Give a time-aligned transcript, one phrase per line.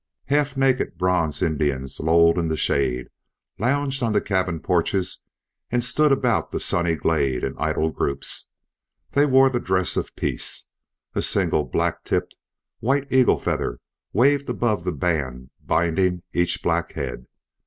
[0.29, 3.09] Half naked bronze Indians lolled in the shade,
[3.59, 5.19] lounged on the cabin porches
[5.69, 8.49] and stood about the sunny glade in idle groups.
[9.11, 10.69] They wore the dress of peace.
[11.13, 12.35] A single black tipped
[12.79, 13.79] white eagle feather
[14.11, 17.27] waved above the band binding each black head.